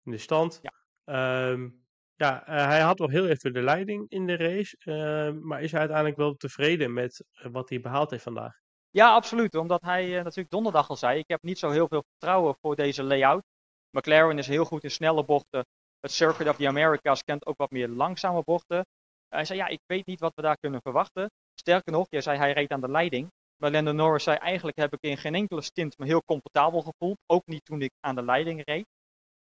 in 0.02 0.11
de 0.11 0.19
stand. 0.19 0.61
Ja. 0.62 1.50
Um, 1.50 1.85
ja, 2.14 2.49
uh, 2.49 2.67
hij 2.67 2.81
had 2.81 2.99
wel 2.99 3.09
heel 3.09 3.26
even 3.26 3.52
de 3.52 3.62
leiding 3.62 4.11
in 4.11 4.26
de 4.26 4.37
race, 4.37 4.76
uh, 4.85 5.43
maar 5.43 5.62
is 5.62 5.71
hij 5.71 5.81
uiteindelijk 5.81 6.19
wel 6.19 6.35
tevreden 6.35 6.93
met 6.93 7.25
wat 7.33 7.69
hij 7.69 7.81
behaald 7.81 8.11
heeft 8.11 8.23
vandaag? 8.23 8.61
Ja, 8.91 9.14
absoluut. 9.14 9.55
Omdat 9.55 9.83
hij 9.83 10.09
natuurlijk 10.23 10.50
donderdag 10.50 10.88
al 10.88 10.97
zei, 10.97 11.19
ik 11.19 11.29
heb 11.29 11.43
niet 11.43 11.59
zo 11.59 11.71
heel 11.71 11.88
veel 11.88 12.05
vertrouwen 12.11 12.57
voor 12.61 12.76
deze 12.76 13.02
layout. 13.02 13.43
McLaren 13.91 14.38
is 14.38 14.47
heel 14.47 14.64
goed 14.64 14.85
in 14.85 14.91
snelle 14.91 15.25
bochten. 15.25 15.67
Het 16.00 16.12
Circuit 16.12 16.49
of 16.49 16.57
the 16.57 16.69
Americas 16.69 17.23
kent 17.23 17.47
ook 17.47 17.57
wat 17.57 17.71
meer 17.71 17.88
langzame 17.88 18.43
bochten. 18.45 18.87
Hij 19.29 19.45
zei, 19.45 19.59
ja, 19.59 19.67
ik 19.67 19.81
weet 19.87 20.07
niet 20.07 20.21
wat 20.21 20.35
we 20.35 20.43
daar 20.43 20.57
kunnen 20.57 20.81
verwachten. 20.83 21.31
Sterker 21.62 21.92
nog, 21.92 22.07
jij 22.11 22.21
zei 22.21 22.38
hij 22.38 22.52
reed 22.52 22.71
aan 22.71 22.81
de 22.81 22.90
leiding. 22.90 23.31
Maar 23.57 23.71
Lando 23.71 23.92
Norris 23.92 24.25
zei, 24.25 24.37
eigenlijk 24.37 24.76
heb 24.76 24.92
ik 24.92 25.00
in 25.00 25.16
geen 25.16 25.35
enkele 25.35 25.62
stint 25.62 25.99
me 25.99 26.07
heel 26.07 26.23
comfortabel 26.25 26.83
gevoeld. 26.83 27.19
Ook 27.26 27.47
niet 27.47 27.64
toen 27.64 27.83
ik 27.83 27.90
aan 28.00 28.14
de 28.14 28.23
leiding 28.23 28.62
reed. 28.64 28.87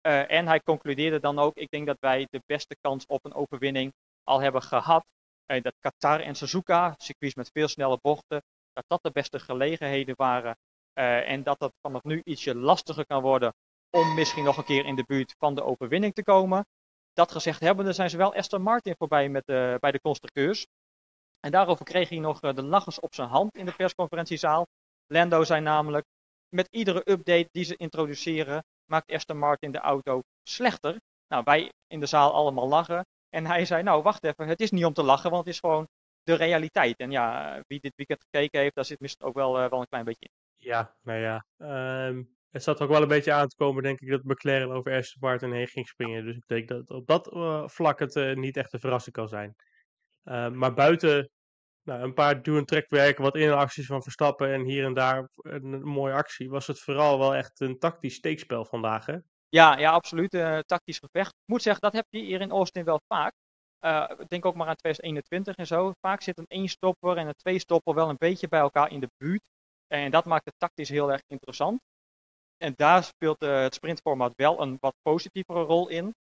Uh, 0.07 0.31
en 0.31 0.47
hij 0.47 0.59
concludeerde 0.59 1.19
dan 1.19 1.39
ook, 1.39 1.55
ik 1.55 1.69
denk 1.69 1.87
dat 1.87 1.97
wij 1.99 2.27
de 2.29 2.41
beste 2.45 2.75
kans 2.81 3.05
op 3.05 3.25
een 3.25 3.33
overwinning 3.33 3.93
al 4.23 4.39
hebben 4.39 4.61
gehad. 4.61 5.05
Uh, 5.51 5.61
dat 5.61 5.73
Qatar 5.79 6.19
en 6.19 6.35
Suzuka, 6.35 6.95
circuits 6.97 7.35
met 7.35 7.49
veel 7.53 7.67
snelle 7.67 7.99
bochten, 8.01 8.41
dat 8.73 8.83
dat 8.87 8.99
de 9.03 9.11
beste 9.11 9.39
gelegenheden 9.39 10.15
waren. 10.17 10.57
Uh, 10.99 11.29
en 11.29 11.43
dat 11.43 11.59
het 11.59 11.73
vanaf 11.81 12.03
nu 12.03 12.21
ietsje 12.23 12.55
lastiger 12.55 13.05
kan 13.05 13.21
worden 13.21 13.53
om 13.89 14.13
misschien 14.13 14.43
nog 14.43 14.57
een 14.57 14.63
keer 14.63 14.85
in 14.85 14.95
de 14.95 15.03
buurt 15.07 15.35
van 15.37 15.55
de 15.55 15.63
overwinning 15.63 16.13
te 16.13 16.23
komen. 16.23 16.65
Dat 17.13 17.31
gezegd 17.31 17.59
hebbende 17.59 17.93
zijn 17.93 18.09
ze 18.09 18.17
wel 18.17 18.35
Aston 18.35 18.61
Martin 18.61 18.95
voorbij 18.97 19.29
met 19.29 19.45
bij 19.79 19.91
de 19.91 20.01
constructeurs. 20.01 20.65
En 21.41 21.51
daarover 21.51 21.85
kreeg 21.85 22.09
hij 22.09 22.19
nog 22.19 22.39
de 22.39 22.63
lachers 22.63 22.99
op 22.99 23.13
zijn 23.13 23.29
hand 23.29 23.57
in 23.57 23.65
de 23.65 23.75
persconferentiezaal. 23.75 24.67
Lando 25.07 25.43
zei 25.43 25.61
namelijk, 25.61 26.05
met 26.49 26.67
iedere 26.71 27.11
update 27.11 27.47
die 27.51 27.63
ze 27.63 27.75
introduceren, 27.75 28.63
maakt 28.85 29.11
Aston 29.11 29.37
Martin 29.37 29.71
de 29.71 29.79
auto 29.79 30.21
slechter. 30.43 30.99
Nou, 31.27 31.43
wij 31.43 31.71
in 31.87 31.99
de 31.99 32.05
zaal 32.05 32.33
allemaal 32.33 32.67
lachen. 32.67 33.05
En 33.29 33.45
hij 33.45 33.65
zei, 33.65 33.83
nou 33.83 34.03
wacht 34.03 34.23
even, 34.23 34.47
het 34.47 34.61
is 34.61 34.71
niet 34.71 34.85
om 34.85 34.93
te 34.93 35.03
lachen, 35.03 35.29
want 35.31 35.45
het 35.45 35.53
is 35.53 35.59
gewoon 35.59 35.87
de 36.23 36.33
realiteit. 36.33 36.97
En 36.97 37.11
ja, 37.11 37.59
wie 37.67 37.79
dit 37.79 37.95
weekend 37.95 38.23
gekeken 38.23 38.59
heeft, 38.59 38.75
daar 38.75 38.85
zit 38.85 38.99
misschien 38.99 39.27
ook 39.27 39.35
wel, 39.35 39.63
uh, 39.63 39.69
wel 39.69 39.79
een 39.79 39.87
klein 39.87 40.05
beetje 40.05 40.25
in. 40.25 40.65
Ja, 40.67 40.95
nou 41.01 41.19
ja. 41.19 41.45
Um, 42.07 42.35
het 42.49 42.63
zat 42.63 42.81
ook 42.81 42.89
wel 42.89 43.01
een 43.01 43.07
beetje 43.07 43.33
aan 43.33 43.47
te 43.47 43.55
komen, 43.55 43.83
denk 43.83 43.99
ik, 43.99 44.09
dat 44.09 44.23
McLaren 44.23 44.71
over 44.71 44.97
Aston 44.97 45.21
Martin 45.21 45.51
heen 45.51 45.67
ging 45.67 45.87
springen. 45.87 46.25
Dus 46.25 46.35
ik 46.35 46.47
denk 46.47 46.67
dat 46.67 46.89
op 46.89 47.07
dat 47.07 47.29
vlak 47.71 47.99
het 47.99 48.35
niet 48.35 48.57
echt 48.57 48.73
een 48.73 48.79
verrassing 48.79 49.15
kan 49.15 49.27
zijn. 49.27 49.55
Uh, 50.23 50.49
maar 50.49 50.73
buiten 50.73 51.29
nou, 51.83 52.01
een 52.01 52.13
paar 52.13 52.41
duw- 52.41 52.57
en 52.57 52.65
trekwerken, 52.65 53.23
wat 53.23 53.35
inacties 53.35 53.85
van 53.85 54.03
Verstappen 54.03 54.53
en 54.53 54.63
hier 54.63 54.85
en 54.85 54.93
daar 54.93 55.29
een, 55.35 55.83
mooie 55.83 56.13
actie, 56.13 56.49
was 56.49 56.67
het 56.67 56.79
vooral 56.79 57.19
wel 57.19 57.35
echt 57.35 57.59
een 57.59 57.79
tactisch 57.79 58.15
steekspel 58.15 58.65
vandaag, 58.65 59.05
hè? 59.05 59.17
Ja, 59.49 59.77
ja 59.77 59.91
absoluut. 59.91 60.33
Uh, 60.33 60.59
tactisch 60.59 60.99
gevecht. 60.99 61.29
Ik 61.29 61.47
moet 61.51 61.61
zeggen, 61.61 61.81
dat 61.81 61.93
heb 61.93 62.05
je 62.09 62.19
hier 62.19 62.41
in 62.41 62.51
Austin 62.51 62.83
wel 62.83 63.01
vaak. 63.07 63.33
Uh, 63.85 64.11
denk 64.27 64.45
ook 64.45 64.55
maar 64.55 64.67
aan 64.67 64.75
2021 64.75 65.55
en 65.55 65.67
zo. 65.67 65.93
Vaak 65.99 66.21
zit 66.21 66.37
een 66.37 66.47
één-stopper 66.47 67.17
en 67.17 67.27
een 67.27 67.35
twee-stopper 67.35 67.93
wel 67.93 68.09
een 68.09 68.17
beetje 68.17 68.47
bij 68.47 68.59
elkaar 68.59 68.91
in 68.91 68.99
de 68.99 69.09
buurt. 69.17 69.41
En 69.87 70.11
dat 70.11 70.25
maakt 70.25 70.45
het 70.45 70.53
tactisch 70.57 70.89
heel 70.89 71.11
erg 71.11 71.21
interessant. 71.27 71.79
En 72.57 72.73
daar 72.75 73.03
speelt 73.03 73.43
uh, 73.43 73.61
het 73.61 73.73
sprintformaat 73.73 74.33
wel 74.35 74.61
een 74.61 74.77
wat 74.79 74.95
positievere 75.01 75.63
rol 75.63 75.87
in. 75.87 76.13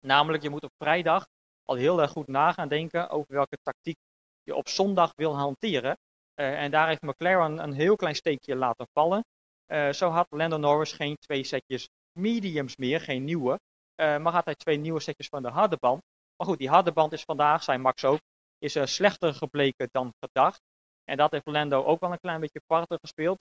Namelijk, 0.00 0.42
je 0.42 0.50
moet 0.50 0.62
op 0.62 0.72
vrijdag 0.78 1.26
al 1.64 1.74
heel 1.74 2.00
erg 2.00 2.10
goed 2.10 2.26
na 2.26 2.52
gaan 2.52 2.68
denken 2.68 3.10
over 3.10 3.34
welke 3.34 3.58
tactiek 3.62 3.96
je 4.42 4.54
op 4.54 4.68
zondag 4.68 5.12
wil 5.16 5.36
hanteren. 5.36 5.96
Uh, 6.40 6.62
en 6.62 6.70
daar 6.70 6.88
heeft 6.88 7.02
McLaren 7.02 7.58
een 7.58 7.72
heel 7.72 7.96
klein 7.96 8.14
steekje 8.14 8.56
laten 8.56 8.86
vallen. 8.92 9.24
Uh, 9.72 9.92
zo 9.92 10.10
had 10.10 10.26
Lando 10.30 10.56
Norris 10.56 10.92
geen 10.92 11.16
twee 11.16 11.44
setjes 11.44 11.88
mediums 12.12 12.76
meer, 12.76 13.00
geen 13.00 13.24
nieuwe. 13.24 13.60
Uh, 14.00 14.18
maar 14.18 14.32
had 14.32 14.44
hij 14.44 14.54
twee 14.54 14.76
nieuwe 14.76 15.00
setjes 15.00 15.28
van 15.28 15.42
de 15.42 15.48
harde 15.48 15.76
band. 15.76 16.02
Maar 16.36 16.46
goed, 16.46 16.58
die 16.58 16.68
harde 16.68 16.92
band 16.92 17.12
is 17.12 17.22
vandaag, 17.22 17.62
zei 17.62 17.78
Max 17.78 18.04
ook, 18.04 18.20
is 18.58 18.94
slechter 18.94 19.34
gebleken 19.34 19.88
dan 19.90 20.12
gedacht. 20.18 20.60
En 21.04 21.16
dat 21.16 21.30
heeft 21.30 21.46
Lando 21.46 21.84
ook 21.84 22.00
wel 22.00 22.12
een 22.12 22.20
klein 22.20 22.40
beetje 22.40 22.60
parter 22.66 22.98
gespeeld. 23.00 23.38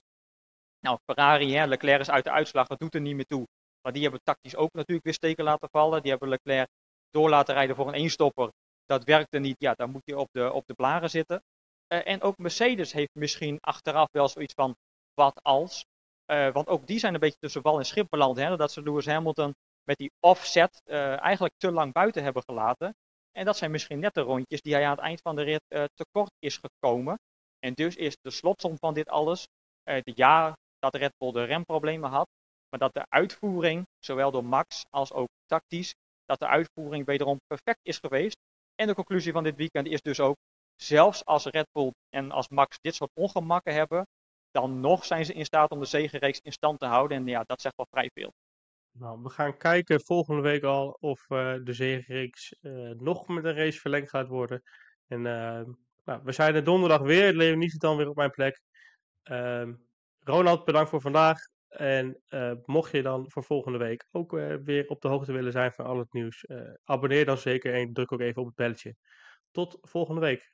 Nou, 0.80 0.98
Ferrari, 1.06 1.56
hè, 1.56 1.66
Leclerc 1.66 2.00
is 2.00 2.10
uit 2.10 2.24
de 2.24 2.32
uitslag, 2.32 2.68
dat 2.68 2.80
doet 2.80 2.96
er 2.96 3.02
niet 3.02 3.16
meer 3.16 3.26
toe. 3.26 3.48
Maar 3.82 3.94
die 3.94 4.02
hebben 4.02 4.22
tactisch 4.24 4.56
ook 4.56 4.74
natuurlijk 4.74 5.04
weer 5.04 5.14
steken 5.14 5.44
laten 5.44 5.70
vallen. 5.72 6.02
Die 6.02 6.12
hebben 6.12 6.30
Leclerc 6.30 6.68
door 7.14 7.30
laten 7.30 7.54
rijden 7.54 7.76
voor 7.76 7.88
een 7.88 7.94
eenstopper. 7.94 8.52
Dat 8.86 9.04
werkte 9.04 9.40
niet, 9.40 9.56
ja, 9.60 9.74
dan 9.74 9.92
moet 9.92 10.06
je 10.06 10.18
op 10.18 10.28
de, 10.32 10.52
op 10.52 10.68
de 10.68 10.74
blaren 10.74 11.10
zitten. 11.10 11.44
Uh, 11.94 12.08
en 12.08 12.22
ook 12.22 12.38
Mercedes 12.38 12.92
heeft 12.92 13.14
misschien 13.14 13.58
achteraf 13.60 14.08
wel 14.12 14.28
zoiets 14.28 14.54
van, 14.54 14.76
wat 15.14 15.44
als? 15.44 15.86
Uh, 16.32 16.52
want 16.52 16.68
ook 16.68 16.88
die 16.88 17.00
zijn 17.00 17.14
een 17.14 17.20
beetje 17.20 17.40
tussen 17.40 17.62
wal 17.62 17.78
en 17.78 17.86
schip 17.86 18.08
beland. 18.10 18.38
Hè, 18.38 18.58
dat 18.58 18.72
ze 18.72 18.82
Lewis 18.82 19.06
Hamilton 19.06 19.54
met 19.84 19.98
die 19.98 20.12
offset 20.20 20.82
uh, 20.86 21.20
eigenlijk 21.20 21.54
te 21.58 21.72
lang 21.72 21.94
buiten 21.94 22.24
hebben 22.24 22.44
gelaten. 22.44 22.96
En 23.32 23.46
dat 23.46 23.58
zijn 23.58 23.72
misschien 23.72 24.00
net 24.00 24.14
de 24.14 24.22
rondjes 24.22 24.62
die 24.62 24.74
hij 24.74 24.86
aan 24.86 24.96
het 24.96 25.00
eind 25.00 25.22
van 25.22 25.36
de 25.36 25.44
rit 25.44 25.90
tekort 25.94 26.32
is 26.40 26.58
gekomen. 26.58 27.20
En 27.60 27.74
dus 27.74 27.96
is 27.96 28.18
de 28.22 28.30
slotsom 28.30 28.78
van 28.78 28.94
dit 28.94 29.10
alles, 29.10 29.48
de 29.84 30.12
jaar 30.16 30.54
dat 30.80 30.96
Red 30.96 31.14
Bull 31.18 31.32
de 31.32 31.44
remproblemen 31.44 32.10
had, 32.10 32.28
maar 32.70 32.80
dat 32.80 32.94
de 32.94 33.06
uitvoering, 33.10 33.88
zowel 34.00 34.32
door 34.32 34.46
Max 34.46 34.86
als 34.90 35.14
ook 35.14 35.28
tactisch, 35.46 35.94
dat 36.26 36.40
de 36.40 36.48
uitvoering 36.48 37.06
wederom 37.06 37.40
perfect 37.48 37.80
is 37.82 37.98
geweest. 37.98 38.38
En 38.76 38.88
de 38.88 38.94
conclusie 38.94 39.32
van 39.32 39.44
dit 39.44 39.56
weekend 39.56 39.88
is 39.88 40.02
dus 40.02 40.20
ook, 40.20 40.36
zelfs 40.76 41.26
als 41.26 41.46
Red 41.46 41.68
Bull 41.72 41.92
en 42.10 42.32
als 42.32 42.50
Max 42.50 42.78
dit 42.82 42.96
soort 42.96 43.12
ongemakken 43.14 43.74
hebben, 43.74 44.08
dan 44.52 44.80
nog 44.80 45.06
zijn 45.06 45.26
ze 45.26 45.34
in 45.34 45.46
staat 45.46 45.72
om 45.72 45.80
de 45.80 45.86
zegenreeks 45.86 46.40
in 46.40 46.52
stand 46.52 46.80
te 46.80 46.86
houden. 46.86 47.18
En 47.18 47.28
ja, 47.28 47.44
dat 47.46 47.62
zegt 47.62 47.76
wel 47.76 47.88
vrij 47.90 48.10
veel. 48.14 48.34
Nou, 48.92 49.22
we 49.24 49.30
gaan 49.30 49.58
kijken 49.58 50.02
volgende 50.02 50.42
week 50.42 50.64
al 50.64 50.98
of 51.00 51.30
uh, 51.30 51.56
de 51.64 51.74
zegenreeks 51.74 52.56
uh, 52.62 52.90
nog 52.90 53.28
met 53.28 53.44
een 53.44 53.56
race 53.56 53.80
verlengd 53.80 54.10
gaat 54.10 54.28
worden. 54.28 54.62
En 55.08 55.20
uh, 55.20 55.62
nou, 56.04 56.22
we 56.24 56.32
zijn 56.32 56.56
er 56.56 56.64
donderdag 56.64 57.02
weer. 57.02 57.34
Leonie 57.34 57.70
zit 57.70 57.82
dan 57.82 57.98
weer 57.98 58.10
op 58.10 58.16
mijn 58.16 58.32
plek. 58.32 58.62
Ehm, 59.24 59.74
Ronald, 60.20 60.66
bedankt 60.66 60.90
voor 60.90 61.02
vandaag. 61.02 61.53
En 61.78 62.22
uh, 62.30 62.52
mocht 62.66 62.92
je 62.92 63.02
dan 63.02 63.30
voor 63.30 63.44
volgende 63.44 63.78
week 63.78 64.08
ook 64.12 64.34
uh, 64.34 64.56
weer 64.64 64.88
op 64.88 65.02
de 65.02 65.08
hoogte 65.08 65.32
willen 65.32 65.52
zijn 65.52 65.72
van 65.72 65.86
al 65.86 65.98
het 65.98 66.14
nieuws, 66.14 66.46
uh, 66.48 66.74
abonneer 66.84 67.26
dan 67.26 67.38
zeker 67.38 67.74
en 67.74 67.94
druk 67.94 68.12
ook 68.12 68.20
even 68.20 68.42
op 68.42 68.48
het 68.48 68.56
belletje. 68.56 68.96
Tot 69.52 69.78
volgende 69.82 70.22
week. 70.22 70.54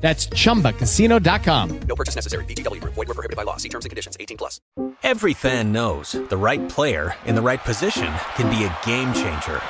That's 0.00 0.26
ChumbaCasino.com. 0.28 1.80
No 1.80 1.94
purchase 1.94 2.16
necessary. 2.16 2.44
VGW. 2.46 2.80
Void 2.80 2.96
were 2.96 3.14
prohibited 3.14 3.36
by 3.36 3.42
law. 3.42 3.58
See 3.58 3.68
terms 3.68 3.84
and 3.84 3.90
conditions. 3.90 4.16
18 4.18 4.38
plus. 4.38 4.60
Every 5.02 5.34
fan 5.34 5.72
knows 5.72 6.12
the 6.12 6.36
right 6.36 6.66
player 6.70 7.14
in 7.26 7.34
the 7.34 7.42
right 7.42 7.62
position 7.62 8.10
can 8.34 8.48
be 8.48 8.64
a 8.64 8.78
game 8.86 9.12
changer. 9.12 9.60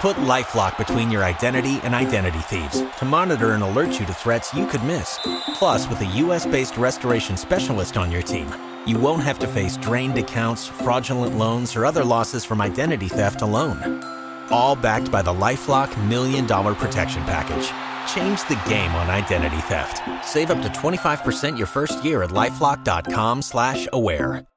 Put 0.00 0.16
LifeLock 0.16 0.78
between 0.78 1.10
your 1.10 1.24
identity 1.24 1.80
and 1.82 1.94
identity 1.94 2.38
thieves 2.38 2.82
to 2.98 3.04
monitor 3.04 3.52
and 3.52 3.62
alert 3.62 3.98
you 3.98 4.06
to 4.06 4.14
threats 4.14 4.54
you 4.54 4.66
could 4.66 4.84
miss. 4.84 5.18
Plus, 5.54 5.88
with 5.88 6.00
a 6.00 6.06
U.S.-based 6.06 6.78
restoration 6.78 7.36
specialist 7.36 7.96
on 7.96 8.12
your 8.12 8.22
team, 8.22 8.48
you 8.86 8.98
won't 8.98 9.24
have 9.24 9.38
to 9.40 9.48
face 9.48 9.76
drained 9.76 10.18
accounts, 10.18 10.68
fraudulent 10.68 11.36
loans, 11.36 11.74
or 11.74 11.84
other 11.84 12.04
losses 12.04 12.44
from 12.44 12.60
identity 12.60 13.08
theft 13.08 13.42
alone. 13.42 14.02
All 14.50 14.76
backed 14.76 15.10
by 15.10 15.22
the 15.22 15.32
LifeLock 15.32 15.90
Million 16.08 16.46
Dollar 16.46 16.74
Protection 16.74 17.22
Package. 17.24 17.70
Change 18.06 18.46
the 18.48 18.60
game 18.68 18.94
on 18.94 19.10
identity 19.10 19.56
theft. 19.62 20.02
Save 20.24 20.50
up 20.50 20.60
to 20.62 20.68
25% 20.68 21.56
your 21.56 21.66
first 21.66 22.04
year 22.04 22.22
at 22.22 22.30
LifeLock.com 22.30 23.42
slash 23.42 23.88
aware. 23.92 24.49